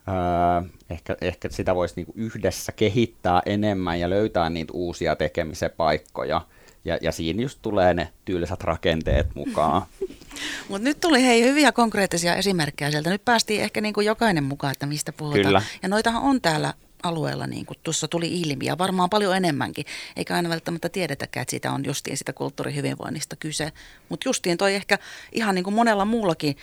öö, 0.08 0.68
ehkä, 0.90 1.16
ehkä 1.20 1.48
sitä 1.48 1.74
voisi 1.74 1.94
niinku 1.96 2.12
yhdessä 2.16 2.72
kehittää 2.72 3.42
enemmän 3.46 4.00
ja 4.00 4.10
löytää 4.10 4.50
niitä 4.50 4.72
uusia 4.72 5.16
tekemisen 5.16 5.70
paikkoja. 5.76 6.40
Ja, 6.84 6.98
ja 7.02 7.12
siinä 7.12 7.42
just 7.42 7.58
tulee 7.62 7.94
ne 7.94 8.08
tylsät 8.24 8.64
rakenteet 8.64 9.26
mukaan. 9.34 9.82
Mutta 10.68 10.84
nyt 10.84 11.00
tuli 11.00 11.24
hei 11.24 11.44
hyviä 11.44 11.72
konkreettisia 11.72 12.34
esimerkkejä 12.34 12.90
sieltä. 12.90 13.10
Nyt 13.10 13.24
päästiin 13.24 13.62
ehkä 13.62 13.80
niin 13.80 13.94
kuin 13.94 14.06
jokainen 14.06 14.44
mukaan, 14.44 14.72
että 14.72 14.86
mistä 14.86 15.12
puhutaan. 15.12 15.44
Kyllä. 15.44 15.62
Ja 15.82 15.88
noitahan 15.88 16.22
on 16.22 16.40
täällä 16.40 16.74
alueella, 17.02 17.46
niin 17.46 17.66
kuin 17.66 17.78
tuossa 17.82 18.08
tuli 18.08 18.40
ilmi, 18.40 18.66
ja 18.66 18.78
varmaan 18.78 19.10
paljon 19.10 19.36
enemmänkin. 19.36 19.84
Eikä 20.16 20.34
aina 20.34 20.48
välttämättä 20.48 20.88
tiedetäkään, 20.88 21.42
että 21.42 21.50
siitä 21.50 21.72
on 21.72 21.84
justiin 21.84 22.16
sitä 22.16 22.32
kulttuurihyvinvoinnista 22.32 23.36
kyse. 23.36 23.72
Mutta 24.08 24.28
justiin 24.28 24.58
toi 24.58 24.74
ehkä 24.74 24.98
ihan 25.32 25.54
niin 25.54 25.64
kuin 25.64 25.74
monella 25.74 26.04
muullakin 26.04 26.56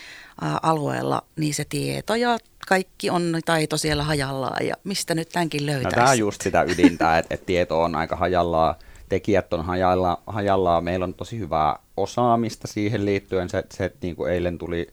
ä, 0.43 0.59
alueella, 0.63 1.21
niin 1.35 1.53
se 1.53 1.65
tieto 1.65 2.15
ja 2.15 2.37
kaikki 2.67 3.09
on 3.09 3.39
taito 3.45 3.77
siellä 3.77 4.03
hajallaan, 4.03 4.65
ja 4.65 4.75
mistä 4.83 5.15
nyt 5.15 5.29
tämänkin 5.29 5.65
löytää? 5.65 5.91
No, 5.91 5.95
tämä 5.95 6.09
on 6.09 6.19
just 6.19 6.41
sitä 6.41 6.61
ydintä, 6.61 7.17
että, 7.17 7.33
että 7.33 7.45
tieto 7.45 7.81
on 7.81 7.95
aika 7.95 8.15
hajallaan, 8.15 8.75
tekijät 9.09 9.53
on 9.53 9.65
hajalla, 9.65 10.21
hajallaan, 10.27 10.83
meillä 10.83 11.03
on 11.03 11.13
tosi 11.13 11.39
hyvää 11.39 11.79
osaamista 11.97 12.67
siihen 12.67 13.05
liittyen, 13.05 13.49
se, 13.49 13.63
se 13.73 13.93
niin 14.01 14.15
kuin 14.15 14.31
eilen 14.31 14.57
tuli 14.57 14.87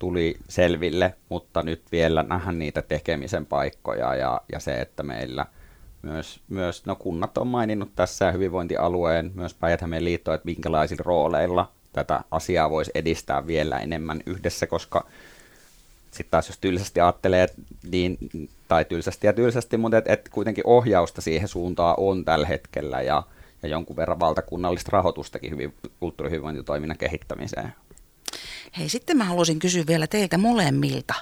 tuli 0.00 0.36
selville, 0.48 1.14
mutta 1.28 1.62
nyt 1.62 1.82
vielä 1.92 2.22
nähdään 2.22 2.58
niitä 2.58 2.82
tekemisen 2.82 3.46
paikkoja 3.46 4.14
ja, 4.14 4.40
ja 4.52 4.60
se, 4.60 4.80
että 4.80 5.02
meillä 5.02 5.46
myös, 6.02 6.40
myös 6.48 6.86
no 6.86 6.96
kunnat 6.96 7.38
on 7.38 7.46
maininnut 7.46 7.90
tässä 7.96 8.32
hyvinvointialueen, 8.32 9.32
myös 9.34 9.54
päijät 9.54 9.80
liitto, 9.98 10.32
että 10.32 10.46
minkälaisilla 10.46 11.02
rooleilla 11.06 11.70
tätä 11.92 12.20
asiaa 12.30 12.70
voisi 12.70 12.90
edistää 12.94 13.46
vielä 13.46 13.78
enemmän 13.78 14.20
yhdessä, 14.26 14.66
koska 14.66 15.06
sitten 16.10 16.30
taas 16.30 16.48
jos 16.48 16.58
tylsästi 16.58 17.00
ajattelee, 17.00 17.48
niin, 17.90 18.18
tai 18.68 18.84
tylsästi 18.84 19.26
ja 19.26 19.32
tylsästi, 19.32 19.76
mutta 19.76 19.98
et, 19.98 20.08
et 20.08 20.28
kuitenkin 20.28 20.66
ohjausta 20.66 21.20
siihen 21.20 21.48
suuntaan 21.48 21.94
on 21.98 22.24
tällä 22.24 22.46
hetkellä 22.46 23.02
ja, 23.02 23.22
ja 23.62 23.68
jonkun 23.68 23.96
verran 23.96 24.20
valtakunnallista 24.20 24.90
rahoitustakin 24.92 25.50
hyvin, 25.50 25.74
kulttuurihyvinvointitoiminnan 26.00 26.98
kehittämiseen. 26.98 27.72
Hei, 28.78 28.88
sitten 28.88 29.16
mä 29.16 29.24
haluaisin 29.24 29.58
kysyä 29.58 29.84
vielä 29.86 30.06
teiltä 30.06 30.38
molemmilta, 30.38 31.14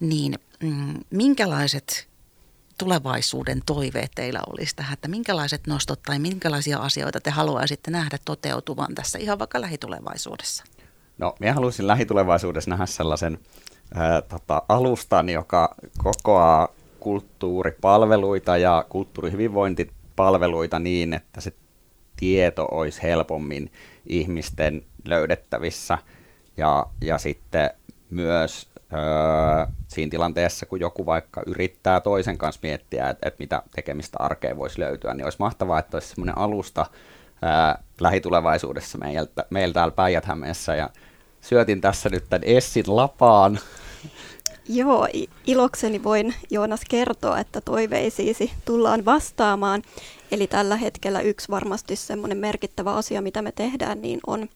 niin 0.00 0.38
mm, 0.62 0.94
minkälaiset 1.10 2.08
tulevaisuuden 2.78 3.62
toiveet 3.66 4.10
teillä 4.14 4.40
olisi 4.52 4.76
tähän, 4.76 4.92
että 4.92 5.08
minkälaiset 5.08 5.66
nostot 5.66 6.02
tai 6.02 6.18
minkälaisia 6.18 6.78
asioita 6.78 7.20
te 7.20 7.30
haluaisitte 7.30 7.90
nähdä 7.90 8.18
toteutuvan 8.24 8.94
tässä 8.94 9.18
ihan 9.18 9.38
vaikka 9.38 9.60
lähitulevaisuudessa? 9.60 10.64
No, 11.18 11.34
minä 11.40 11.54
haluaisin 11.54 11.86
lähitulevaisuudessa 11.86 12.70
nähdä 12.70 12.86
sellaisen 12.86 13.38
ää, 13.94 14.22
tota, 14.22 14.62
alustan, 14.68 15.28
joka 15.28 15.74
kokoaa 15.98 16.68
kulttuuripalveluita 17.00 18.56
ja 18.56 18.84
kulttuurihyvinvointipalveluita 18.88 20.78
niin, 20.78 21.14
että 21.14 21.40
se 21.40 21.52
tieto 22.16 22.68
olisi 22.70 23.02
helpommin 23.02 23.72
ihmisten 24.06 24.82
löydettävissä– 25.04 25.98
ja, 26.58 26.86
ja 27.00 27.18
sitten 27.18 27.70
myös 28.10 28.68
öö, 28.92 29.66
siinä 29.88 30.10
tilanteessa, 30.10 30.66
kun 30.66 30.80
joku 30.80 31.06
vaikka 31.06 31.42
yrittää 31.46 32.00
toisen 32.00 32.38
kanssa 32.38 32.60
miettiä, 32.62 33.08
että, 33.08 33.28
että 33.28 33.38
mitä 33.38 33.62
tekemistä 33.74 34.18
arkeen 34.20 34.56
voisi 34.56 34.80
löytyä, 34.80 35.14
niin 35.14 35.24
olisi 35.24 35.38
mahtavaa, 35.38 35.78
että 35.78 35.96
olisi 35.96 36.08
semmoinen 36.08 36.38
alusta 36.38 36.86
öö, 37.44 37.82
lähitulevaisuudessa 38.00 38.98
meiltä, 38.98 39.44
meillä 39.50 39.72
täällä 39.72 39.92
päijät 39.92 40.24
ja 40.78 40.90
syötin 41.40 41.80
tässä 41.80 42.08
nyt 42.08 42.24
tämän 42.30 42.44
Essin 42.44 42.96
lapaan. 42.96 43.58
Joo, 44.68 45.08
ilokseni 45.46 46.04
voin 46.04 46.34
Joonas 46.50 46.80
kertoa, 46.88 47.38
että 47.38 47.60
toiveisiisi 47.60 48.52
tullaan 48.64 49.04
vastaamaan. 49.04 49.82
Eli 50.30 50.46
tällä 50.46 50.76
hetkellä 50.76 51.20
yksi 51.20 51.48
varmasti 51.48 51.96
semmoinen 51.96 52.38
merkittävä 52.38 52.94
asia, 52.94 53.22
mitä 53.22 53.42
me 53.42 53.52
tehdään, 53.52 54.02
niin 54.02 54.20
on 54.26 54.48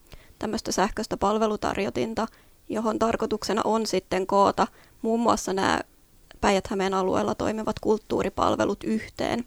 tämmöistä 0.42 0.72
sähköistä 0.72 1.16
palvelutarjotinta, 1.16 2.26
johon 2.68 2.98
tarkoituksena 2.98 3.60
on 3.64 3.86
sitten 3.86 4.26
koota 4.26 4.66
muun 5.02 5.20
muassa 5.20 5.52
nämä 5.52 5.80
päijät 6.40 6.68
alueella 6.94 7.34
toimivat 7.34 7.78
kulttuuripalvelut 7.80 8.84
yhteen. 8.84 9.44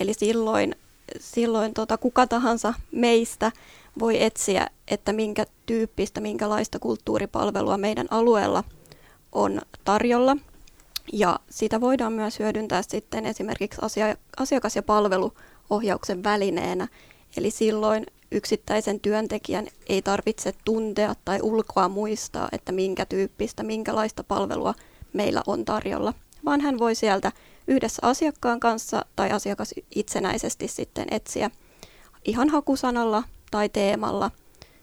Eli 0.00 0.14
silloin, 0.14 0.76
silloin 1.20 1.74
tota, 1.74 1.96
kuka 1.96 2.26
tahansa 2.26 2.74
meistä 2.92 3.52
voi 3.98 4.22
etsiä, 4.22 4.66
että 4.88 5.12
minkä 5.12 5.46
tyyppistä, 5.66 6.20
minkälaista 6.20 6.78
kulttuuripalvelua 6.78 7.78
meidän 7.78 8.06
alueella 8.10 8.64
on 9.32 9.60
tarjolla. 9.84 10.36
Ja 11.12 11.40
sitä 11.50 11.80
voidaan 11.80 12.12
myös 12.12 12.38
hyödyntää 12.38 12.82
sitten 12.82 13.26
esimerkiksi 13.26 13.80
asia, 13.82 14.16
asiakas- 14.36 14.76
ja 14.76 14.82
palveluohjauksen 14.82 16.24
välineenä. 16.24 16.88
Eli 17.36 17.50
silloin 17.50 18.06
yksittäisen 18.32 19.00
työntekijän 19.00 19.66
ei 19.88 20.02
tarvitse 20.02 20.54
tuntea 20.64 21.14
tai 21.24 21.38
ulkoa 21.42 21.88
muistaa, 21.88 22.48
että 22.52 22.72
minkä 22.72 23.06
tyyppistä, 23.06 23.62
minkälaista 23.62 24.24
palvelua 24.24 24.74
meillä 25.12 25.42
on 25.46 25.64
tarjolla, 25.64 26.14
vaan 26.44 26.60
hän 26.60 26.78
voi 26.78 26.94
sieltä 26.94 27.32
yhdessä 27.66 28.00
asiakkaan 28.02 28.60
kanssa 28.60 29.04
tai 29.16 29.30
asiakas 29.30 29.74
itsenäisesti 29.94 30.68
sitten 30.68 31.06
etsiä 31.10 31.50
ihan 32.24 32.48
hakusanalla 32.48 33.22
tai 33.50 33.68
teemalla 33.68 34.30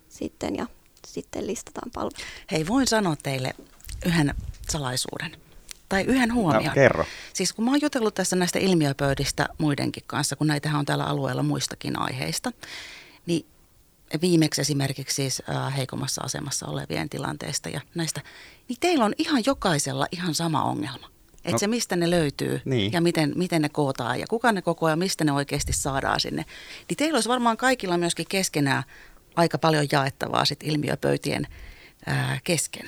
sitten 0.09 0.55
ja 0.55 0.67
sitten 1.07 1.47
listataan 1.47 1.91
palvelu. 1.93 2.25
Hei, 2.51 2.67
voin 2.67 2.87
sanoa 2.87 3.15
teille 3.23 3.53
yhden 4.05 4.35
salaisuuden 4.69 5.31
tai 5.89 6.01
yhden 6.01 6.33
huomion. 6.33 6.65
No, 6.65 6.71
kerro. 6.73 7.05
Siis 7.33 7.53
kun 7.53 7.65
mä 7.65 7.71
oon 7.71 7.81
jutellut 7.81 8.15
tässä 8.15 8.35
näistä 8.35 8.59
ilmiöpöydistä 8.59 9.47
muidenkin 9.57 10.03
kanssa, 10.07 10.35
kun 10.35 10.47
näitähän 10.47 10.79
on 10.79 10.85
täällä 10.85 11.03
alueella 11.03 11.43
muistakin 11.43 11.99
aiheista, 11.99 12.51
niin 13.25 13.45
viimeksi 14.21 14.61
esimerkiksi 14.61 15.15
siis 15.15 15.43
heikommassa 15.77 16.21
asemassa 16.25 16.67
olevien 16.67 17.09
tilanteesta 17.09 17.69
ja 17.69 17.81
näistä, 17.95 18.21
niin 18.69 18.77
teillä 18.79 19.05
on 19.05 19.13
ihan 19.17 19.43
jokaisella 19.45 20.07
ihan 20.11 20.35
sama 20.35 20.63
ongelma. 20.63 21.09
Että 21.35 21.51
no, 21.51 21.57
se, 21.57 21.67
mistä 21.67 21.95
ne 21.95 22.09
löytyy 22.09 22.61
niin. 22.65 22.91
ja 22.91 23.01
miten, 23.01 23.33
miten 23.35 23.61
ne 23.61 23.69
kootaan 23.69 24.19
ja 24.19 24.25
kuka 24.29 24.51
ne 24.51 24.61
koko 24.61 24.89
ja 24.89 24.95
mistä 24.95 25.23
ne 25.23 25.31
oikeasti 25.31 25.73
saadaan 25.73 26.19
sinne. 26.19 26.45
Niin 26.89 26.97
teillä 26.97 27.17
olisi 27.17 27.29
varmaan 27.29 27.57
kaikilla 27.57 27.97
myöskin 27.97 28.25
keskenään 28.29 28.83
aika 29.35 29.57
paljon 29.57 29.87
jaettavaa 29.91 30.45
sit 30.45 30.63
ilmiöpöytien 30.63 31.47
ää, 32.05 32.39
kesken. 32.43 32.85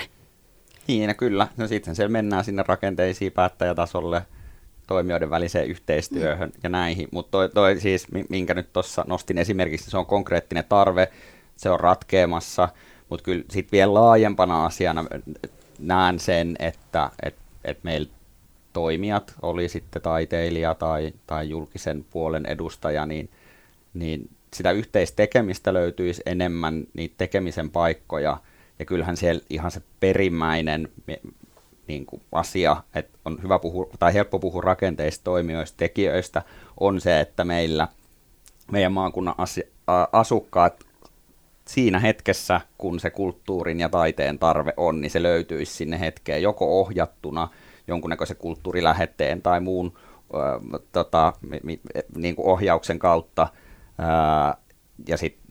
Niin, 0.88 1.16
kyllä. 1.16 1.48
No 1.58 1.68
sitten 1.68 1.96
siellä 1.96 2.12
mennään 2.12 2.46
sinne 2.46 2.64
rakenteisiin 2.68 3.32
päättäjätasolle– 3.32 4.22
toimijoiden 4.88 5.30
väliseen 5.30 5.68
yhteistyöhön 5.68 6.50
mm. 6.50 6.60
ja 6.64 6.70
näihin. 6.70 7.08
Mutta 7.12 7.32
toi, 7.32 7.50
toi 7.50 7.80
siis, 7.80 8.08
minkä 8.30 8.54
nyt 8.54 8.74
tuossa 8.74 9.04
nostin 9.08 9.38
esimerkiksi, 9.38 9.92
se 9.92 9.98
on 9.98 10.06
konkreettinen 10.06 10.64
tarve, 10.70 11.08
se 11.56 11.70
on 11.70 11.80
ratkeamassa, 11.80 12.70
mutta 13.10 13.24
kyllä 13.24 13.44
sitten 13.50 13.72
vielä 13.72 13.94
laajempana 13.94 14.66
asiana 14.66 15.06
näen 15.80 16.20
sen, 16.20 16.56
että 16.60 17.10
et, 17.24 17.36
et 17.64 17.78
meillä 17.84 18.10
toimijat, 18.74 19.34
oli 19.42 19.70
sitten 19.70 20.02
taiteilija 20.02 20.76
tai, 20.76 21.14
tai 21.28 21.50
julkisen 21.50 22.06
puolen 22.10 22.46
edustaja, 22.46 23.06
niin, 23.06 23.30
niin 23.94 24.30
sitä 24.54 24.72
yhteistekemistä 24.72 25.74
löytyisi 25.74 26.22
enemmän, 26.26 26.84
niitä 26.94 27.16
tekemisen 27.18 27.70
paikkoja, 27.70 28.38
ja 28.80 28.86
kyllähän 28.86 29.18
siellä 29.18 29.42
ihan 29.50 29.72
se 29.72 29.82
perimmäinen 30.00 30.90
niin 31.88 32.06
kuin 32.06 32.22
asia, 32.32 32.78
että 32.96 33.18
on 33.26 33.40
hyvä 33.44 33.60
puhua, 33.60 33.88
tai 34.00 34.14
helppo 34.14 34.40
puhua 34.40 34.62
rakenteista, 34.62 35.24
toimijoista, 35.24 35.78
tekijöistä, 35.78 36.42
on 36.80 37.02
se, 37.02 37.20
että 37.20 37.46
meillä 37.46 37.88
meidän 38.72 38.94
maakunnan 38.94 39.36
asia, 39.38 39.68
asukkaat 40.12 40.84
siinä 41.68 42.00
hetkessä, 42.00 42.62
kun 42.78 43.00
se 43.00 43.10
kulttuurin 43.10 43.80
ja 43.80 43.90
taiteen 43.90 44.40
tarve 44.40 44.74
on, 44.78 45.02
niin 45.02 45.12
se 45.12 45.24
löytyisi 45.24 45.74
sinne 45.74 46.00
hetkeen 46.00 46.42
joko 46.42 46.80
ohjattuna 46.80 47.48
jonkunnäköisen 47.88 48.38
kulttuurilähetteen 48.38 49.42
tai 49.42 49.60
muun 49.60 49.94
ö, 50.34 50.80
tota, 50.92 51.34
mi, 51.64 51.82
niin 52.16 52.36
kuin 52.36 52.48
ohjauksen 52.48 53.00
kautta, 53.00 53.48
ö, 54.00 54.58
ja 55.08 55.18
sitten 55.18 55.48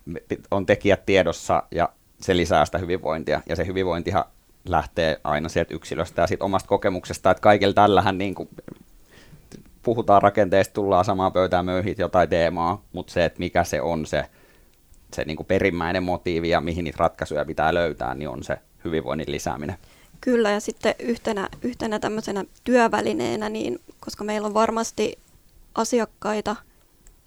on 0.50 0.66
tekijät 0.66 1.06
tiedossa, 1.06 1.62
ja 1.70 1.88
se 2.20 2.36
lisää 2.36 2.64
sitä 2.64 2.78
hyvinvointia, 2.78 3.40
ja 3.48 3.56
se 3.56 3.66
hyvinvointihan 3.66 4.24
lähtee 4.70 5.20
aina 5.24 5.48
sieltä 5.48 5.74
yksilöstä 5.74 6.22
ja 6.22 6.26
sitten 6.26 6.44
omasta 6.44 6.68
kokemuksesta, 6.68 7.30
että 7.30 7.40
kaikilla 7.40 7.74
tällähän 7.74 8.18
niin 8.18 8.34
kuin, 8.34 8.48
puhutaan 9.82 10.22
rakenteesta, 10.22 10.74
tullaan 10.74 11.04
samaan 11.04 11.32
pöytään 11.32 11.64
möyhit 11.64 11.98
jotain 11.98 12.28
teemaa, 12.28 12.82
mutta 12.92 13.12
se, 13.12 13.24
että 13.24 13.38
mikä 13.38 13.64
se 13.64 13.80
on 13.80 14.06
se, 14.06 14.24
se 15.14 15.24
niin 15.24 15.36
kuin 15.36 15.46
perimmäinen 15.46 16.02
motiivi 16.02 16.48
ja 16.48 16.60
mihin 16.60 16.84
niitä 16.84 16.98
ratkaisuja 17.00 17.44
pitää 17.44 17.74
löytää, 17.74 18.14
niin 18.14 18.28
on 18.28 18.42
se 18.42 18.58
hyvinvoinnin 18.84 19.32
lisääminen. 19.32 19.76
Kyllä, 20.20 20.50
ja 20.50 20.60
sitten 20.60 20.94
yhtenä, 20.98 21.48
yhtenä 21.62 21.98
tämmöisenä 21.98 22.44
työvälineenä, 22.64 23.48
niin 23.48 23.78
koska 24.00 24.24
meillä 24.24 24.46
on 24.46 24.54
varmasti 24.54 25.18
asiakkaita, 25.74 26.56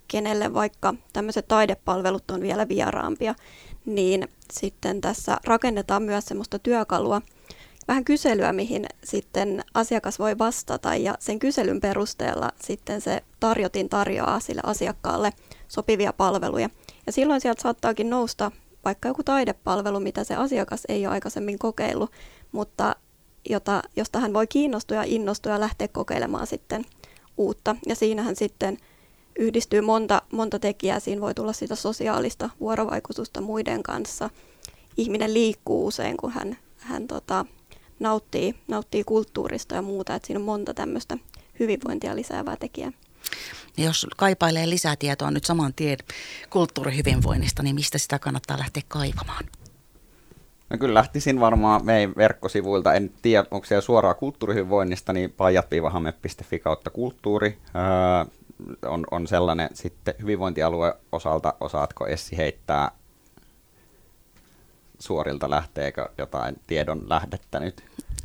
kenelle 0.07 0.53
vaikka 0.53 0.93
tämmöiset 1.13 1.47
taidepalvelut 1.47 2.31
on 2.31 2.41
vielä 2.41 2.67
vieraampia, 2.67 3.35
niin 3.85 4.27
sitten 4.53 5.01
tässä 5.01 5.37
rakennetaan 5.43 6.03
myös 6.03 6.25
semmoista 6.25 6.59
työkalua, 6.59 7.21
vähän 7.89 8.05
kyselyä, 8.05 8.53
mihin 8.53 8.85
sitten 9.03 9.63
asiakas 9.73 10.19
voi 10.19 10.37
vastata 10.37 10.95
ja 10.95 11.15
sen 11.19 11.39
kyselyn 11.39 11.81
perusteella 11.81 12.49
sitten 12.63 13.01
se 13.01 13.23
tarjotin 13.39 13.89
tarjoaa 13.89 14.39
sille 14.39 14.61
asiakkaalle 14.65 15.33
sopivia 15.67 16.13
palveluja. 16.13 16.69
Ja 17.05 17.11
silloin 17.11 17.41
sieltä 17.41 17.61
saattaakin 17.61 18.09
nousta 18.09 18.51
vaikka 18.85 19.07
joku 19.07 19.23
taidepalvelu, 19.23 19.99
mitä 19.99 20.23
se 20.23 20.35
asiakas 20.35 20.83
ei 20.89 21.05
ole 21.05 21.13
aikaisemmin 21.13 21.59
kokeillut, 21.59 22.11
mutta 22.51 22.95
jota, 23.49 23.81
josta 23.95 24.19
hän 24.19 24.33
voi 24.33 24.47
kiinnostua 24.47 24.97
ja 24.97 25.03
innostua 25.05 25.51
ja 25.51 25.59
lähteä 25.59 25.87
kokeilemaan 25.87 26.47
sitten 26.47 26.85
uutta. 27.37 27.75
Ja 27.87 27.95
siinähän 27.95 28.35
sitten 28.35 28.77
yhdistyy 29.39 29.81
monta, 29.81 30.21
monta 30.31 30.59
tekijää. 30.59 30.99
Siinä 30.99 31.21
voi 31.21 31.33
tulla 31.33 31.53
sitä 31.53 31.75
sosiaalista 31.75 32.49
vuorovaikutusta 32.59 33.41
muiden 33.41 33.83
kanssa. 33.83 34.29
Ihminen 34.97 35.33
liikkuu 35.33 35.87
usein, 35.87 36.17
kun 36.17 36.31
hän, 36.31 36.57
hän 36.77 37.07
tota, 37.07 37.45
nauttii, 37.99 38.55
nauttii 38.67 39.03
kulttuurista 39.03 39.75
ja 39.75 39.81
muuta. 39.81 40.15
Et 40.15 40.25
siinä 40.25 40.39
on 40.39 40.45
monta 40.45 40.73
tämmöistä 40.73 41.17
hyvinvointia 41.59 42.15
lisäävää 42.15 42.57
tekijää. 42.57 42.91
Ja 43.77 43.85
jos 43.85 44.07
kaipailee 44.17 44.69
lisätietoa 44.69 45.31
nyt 45.31 45.45
saman 45.45 45.73
tien 45.73 45.97
kulttuurihyvinvoinnista, 46.49 47.63
niin 47.63 47.75
mistä 47.75 47.97
sitä 47.97 48.19
kannattaa 48.19 48.59
lähteä 48.59 48.83
kaivamaan? 48.87 49.45
No 50.69 50.77
kyllä 50.77 50.93
lähtisin 50.93 51.39
varmaan 51.39 51.85
meidän 51.85 52.13
verkkosivuilta, 52.17 52.93
en 52.93 53.11
tiedä 53.21 53.45
onko 53.51 53.67
siellä 53.67 53.81
suoraa 53.81 54.13
kulttuurihyvinvoinnista, 54.13 55.13
niin 55.13 55.33
pajat-hame.fi 55.37 56.59
kautta 56.59 56.89
kulttuuri 56.89 57.57
öö, 57.75 58.38
on, 58.85 59.03
on 59.11 59.27
sellainen 59.27 59.69
sitten 59.73 60.13
hyvinvointialue 60.21 60.93
osalta, 61.11 61.53
osaatko 61.59 62.07
Essi 62.07 62.37
heittää 62.37 62.91
suorilta 64.99 65.49
lähteekö 65.49 66.09
jotain 66.17 66.59
tiedon 66.67 67.09
lähdettä 67.09 67.59
nyt? 67.59 67.83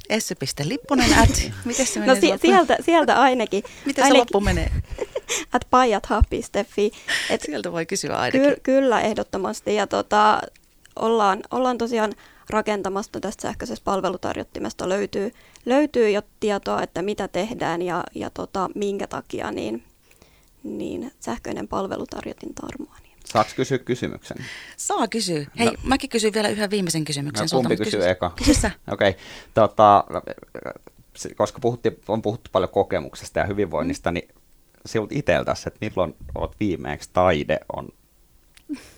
Essi.lippunen 0.08 1.18
at, 1.18 1.50
miten 1.64 1.86
se 1.86 2.00
menee? 2.00 2.14
No 2.14 2.20
si- 2.20 2.38
sieltä, 2.40 2.76
sieltä 2.80 3.20
ainakin. 3.20 3.64
Miten 3.86 4.04
ainakin, 4.04 4.16
se 4.16 4.18
loppu 4.18 4.40
menee? 4.40 4.70
at 5.54 5.66
pajatha.fi. 5.70 6.92
Et 7.30 7.40
sieltä 7.40 7.72
voi 7.72 7.86
kysyä 7.86 8.16
ainakin. 8.16 8.54
Ky- 8.54 8.60
kyllä, 8.62 9.00
ehdottomasti. 9.00 9.74
Ja 9.74 9.86
tota, 9.86 10.40
ollaan, 10.96 11.40
ollaan 11.50 11.78
tosiaan 11.78 12.12
rakentamasta 12.50 13.20
tästä 13.20 13.42
sähköisestä 13.42 13.84
palvelutarjottimesta 13.84 14.88
löytyy, 14.88 15.32
löytyy 15.66 16.10
jo 16.10 16.22
tietoa, 16.40 16.82
että 16.82 17.02
mitä 17.02 17.28
tehdään 17.28 17.82
ja, 17.82 18.04
ja 18.14 18.30
tota, 18.30 18.70
minkä 18.74 19.06
takia, 19.06 19.50
niin, 19.50 19.84
niin 20.64 21.12
sähköinen 21.20 21.68
palvelutarjotin 21.68 22.54
tarmoa. 22.54 22.96
Niin. 23.02 23.14
Saako 23.24 23.50
kysyä 23.56 23.78
kysymyksen? 23.78 24.36
Saa 24.76 25.08
kysyä. 25.08 25.46
Hei, 25.58 25.66
no. 25.66 25.72
mäkin 25.82 26.10
kysyn 26.10 26.32
vielä 26.34 26.48
yhden 26.48 26.70
viimeisen 26.70 27.04
kysymyksen. 27.04 27.48
No, 27.52 27.58
kumpi 27.58 27.76
kysyy 27.76 28.08
eka? 28.08 28.30
Kysy 28.36 28.54
sä. 28.54 28.70
Okei, 28.92 29.10
okay. 29.10 29.22
tota, 29.54 30.04
koska 31.36 31.58
puhutti, 31.60 32.00
on 32.08 32.22
puhuttu 32.22 32.50
paljon 32.52 32.70
kokemuksesta 32.70 33.38
ja 33.38 33.46
hyvinvoinnista, 33.46 34.10
mm. 34.10 34.14
niin 34.14 34.28
sinulta 34.86 35.14
itseltäsi, 35.16 35.64
että 35.66 35.86
milloin 35.86 36.14
olet 36.34 36.52
viimeeksi 36.60 37.10
taide 37.12 37.60
on 37.76 37.88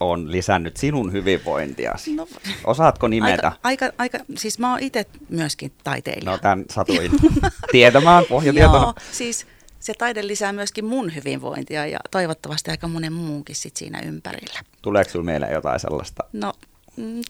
on 0.00 0.33
lisännyt 0.33 0.76
sinun 0.76 1.12
hyvinvointiasi? 1.12 2.14
No, 2.14 2.29
Osaatko 2.64 3.09
nimetä? 3.09 3.52
Aika, 3.62 3.85
aika, 3.88 3.92
aika 3.98 4.18
siis 4.37 4.59
mä 4.59 4.70
oon 4.70 4.81
itse 4.83 5.07
myöskin 5.29 5.72
taiteilija. 5.85 6.31
No 6.31 6.38
tämän 6.38 6.64
satuin 6.70 7.11
tietämään 7.72 8.24
pohjatietona. 8.29 8.79
Joo, 8.79 8.94
siis 9.12 9.46
se 9.87 9.94
taide 9.99 10.27
lisää 10.27 10.53
myöskin 10.53 10.85
mun 10.85 11.14
hyvinvointia 11.14 11.87
ja 11.87 11.99
toivottavasti 12.11 12.70
aika 12.70 12.88
monen 12.88 13.12
muunkin 13.12 13.57
sit 13.57 13.77
siinä 13.77 14.01
ympärillä. 14.01 14.61
Tuleeko 14.83 15.11
sinulla 15.11 15.31
mieleen 15.31 15.53
jotain 15.53 15.81
sellaista? 15.81 16.25
No, 16.33 16.53
mm, 16.96 17.22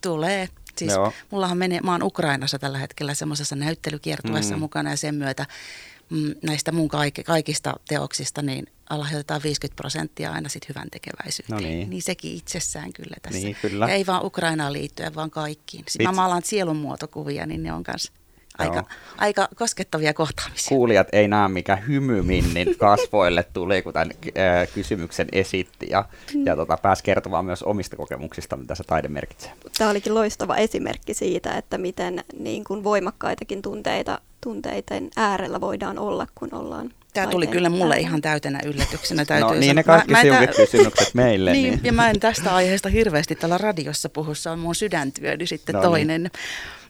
tulee. 0.00 0.48
Siis 0.78 0.92
Joo. 0.92 1.12
mullahan 1.30 1.58
menee, 1.58 1.80
mä 1.80 1.92
oon 1.92 2.02
Ukrainassa 2.02 2.58
tällä 2.58 2.78
hetkellä 2.78 3.14
semmoisessa 3.14 3.56
näyttelykiertueessa 3.56 4.54
mm. 4.54 4.60
mukana 4.60 4.90
ja 4.90 4.96
sen 4.96 5.14
myötä 5.14 5.46
mm, 6.10 6.34
näistä 6.42 6.72
mun 6.72 6.88
kaik- 6.88 7.24
kaikista 7.26 7.74
teoksista, 7.88 8.42
niin 8.42 8.66
lahjoitetaan 8.90 9.42
50 9.44 9.76
prosenttia 9.76 10.32
aina 10.32 10.48
sit 10.48 10.68
hyvän 10.68 10.88
tekeväisyyteen. 10.90 11.62
No 11.62 11.68
niin. 11.68 11.90
niin 11.90 12.02
sekin 12.02 12.36
itsessään 12.36 12.92
kyllä 12.92 13.16
tässä. 13.22 13.38
Niin, 13.38 13.56
kyllä. 13.62 13.88
Ja 13.88 13.94
ei 13.94 14.06
vaan 14.06 14.24
Ukrainaan 14.24 14.72
liittyen, 14.72 15.14
vaan 15.14 15.30
kaikkiin. 15.30 15.84
Sitten 15.88 16.06
mä 16.06 16.12
maalaan 16.12 16.42
sielun 16.44 16.76
muotokuvia, 16.76 17.46
niin 17.46 17.62
ne 17.62 17.72
on 17.72 17.82
kanssa 17.82 18.12
aika, 18.58 18.84
aika 19.18 19.48
koskettavia 19.54 20.14
kohtaamisia. 20.14 20.68
Kuulijat 20.68 21.08
ei 21.12 21.28
näe, 21.28 21.48
mikä 21.48 21.76
hymy 21.76 22.22
Minnin 22.22 22.76
kasvoille 22.78 23.42
tuli, 23.52 23.82
kun 23.82 23.92
tämän 23.92 24.10
äh, 24.26 24.68
kysymyksen 24.74 25.28
esitti 25.32 25.86
ja, 25.90 26.04
mm. 26.34 26.46
ja 26.46 26.56
tota, 26.56 26.76
pääsi 26.76 27.04
kertomaan 27.04 27.44
myös 27.44 27.62
omista 27.62 27.96
kokemuksista, 27.96 28.56
mitä 28.56 28.74
se 28.74 28.84
taide 28.84 29.08
merkitsee. 29.08 29.52
Tämä 29.78 29.90
olikin 29.90 30.14
loistava 30.14 30.56
esimerkki 30.56 31.14
siitä, 31.14 31.54
että 31.54 31.78
miten 31.78 32.24
niin 32.38 32.64
kuin 32.64 32.84
voimakkaitakin 32.84 33.62
tunteita, 33.62 34.20
tunteiden 34.40 35.10
äärellä 35.16 35.60
voidaan 35.60 35.98
olla, 35.98 36.26
kun 36.34 36.54
ollaan 36.54 36.92
Tämä 37.14 37.26
tuli 37.26 37.46
kyllä 37.46 37.68
mulle 37.68 37.84
äärellä. 37.84 38.08
ihan 38.08 38.22
täytenä 38.22 38.60
yllätyksenä. 38.64 39.24
Täytyy 39.24 39.48
no 39.48 39.54
niin 39.54 39.76
ne 39.76 39.82
kaikki 39.82 40.12
mä, 40.12 40.24
mä 40.24 40.46
kysymykset 40.46 41.14
meille. 41.14 41.52
niin, 41.52 41.70
niin, 41.70 41.80
ja 41.82 41.92
mä 41.92 42.10
en 42.10 42.20
tästä 42.20 42.54
aiheesta 42.54 42.88
hirveästi 42.88 43.34
täällä 43.34 43.58
radiossa 43.58 44.08
puhu, 44.08 44.34
se 44.34 44.50
on 44.50 44.58
mun 44.58 44.74
sydäntyöni 44.74 45.46
sitten 45.46 45.72
no 45.72 45.80
niin. 45.80 45.90
toinen. 45.90 46.22
Niin. 46.22 46.32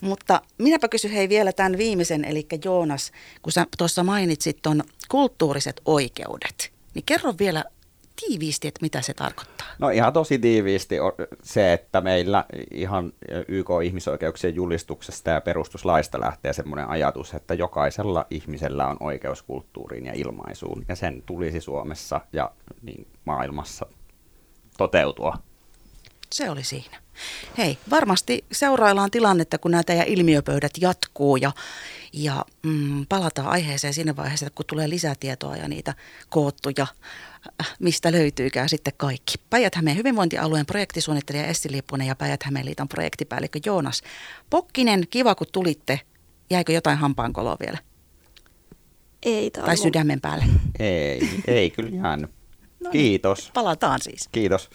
Mutta 0.00 0.42
minäpä 0.58 0.88
kysyn 0.88 1.10
hei 1.10 1.28
vielä 1.28 1.52
tämän 1.52 1.78
viimeisen, 1.78 2.24
eli 2.24 2.46
Joonas, 2.64 3.12
kun 3.42 3.52
sä 3.52 3.66
tuossa 3.78 4.04
mainitsit 4.04 4.62
tuon 4.62 4.82
kulttuuriset 5.08 5.80
oikeudet, 5.84 6.72
niin 6.94 7.04
kerro 7.06 7.34
vielä 7.38 7.64
tiiviisti, 8.20 8.68
että 8.68 8.78
mitä 8.82 9.02
se 9.02 9.14
tarkoittaa? 9.14 9.66
No 9.78 9.88
ihan 9.88 10.12
tosi 10.12 10.38
tiiviisti 10.38 10.96
se, 11.42 11.72
että 11.72 12.00
meillä 12.00 12.44
ihan 12.70 13.12
YK-ihmisoikeuksien 13.48 14.54
julistuksesta 14.54 15.30
ja 15.30 15.40
perustuslaista 15.40 16.20
lähtee 16.20 16.52
semmoinen 16.52 16.88
ajatus, 16.88 17.34
että 17.34 17.54
jokaisella 17.54 18.26
ihmisellä 18.30 18.86
on 18.86 18.96
oikeus 19.00 19.42
kulttuuriin 19.42 20.06
ja 20.06 20.12
ilmaisuun, 20.14 20.84
ja 20.88 20.96
sen 20.96 21.22
tulisi 21.26 21.60
Suomessa 21.60 22.20
ja 22.32 22.50
niin 22.82 23.06
maailmassa 23.24 23.86
toteutua. 24.78 25.38
Se 26.34 26.50
oli 26.50 26.64
siinä. 26.64 27.00
Hei, 27.58 27.78
varmasti 27.90 28.44
seuraillaan 28.52 29.10
tilannetta, 29.10 29.58
kun 29.58 29.70
nämä 29.70 29.82
teidän 29.82 30.06
ilmiöpöydät 30.06 30.72
jatkuu 30.80 31.36
ja, 31.36 31.52
ja 32.12 32.44
mm, 32.62 33.06
palataan 33.08 33.48
aiheeseen 33.48 33.94
siinä 33.94 34.16
vaiheessa, 34.16 34.50
kun 34.54 34.66
tulee 34.66 34.88
lisätietoa 34.88 35.56
ja 35.56 35.68
niitä 35.68 35.94
koottuja, 36.28 36.86
äh, 37.60 37.74
mistä 37.78 38.12
löytyykään 38.12 38.68
sitten 38.68 38.92
kaikki. 38.96 39.34
Päijät-Hämeen 39.50 39.96
hyvinvointialueen 39.96 40.66
projektisuunnittelija 40.66 41.46
Essi 41.46 41.72
Lippunen 41.72 42.06
ja 42.06 42.16
Päijät-Hämeen 42.16 42.66
liiton 42.66 42.88
projektipäällikkö 42.88 43.60
Joonas 43.66 44.02
Pokkinen. 44.50 45.06
Kiva, 45.10 45.34
kun 45.34 45.46
tulitte. 45.52 46.00
Jäikö 46.50 46.72
jotain 46.72 46.98
hampaankoloa 46.98 47.56
vielä? 47.60 47.78
Ei 49.22 49.50
Tai 49.50 49.76
sydämen 49.76 50.20
päälle? 50.20 50.44
Ei, 50.78 51.28
ei 51.46 51.70
kyllä 51.70 51.90
jäänyt. 51.96 52.30
No 52.80 52.90
niin, 52.90 52.92
Kiitos. 52.92 53.50
Palataan 53.54 54.00
siis. 54.02 54.28
Kiitos. 54.32 54.70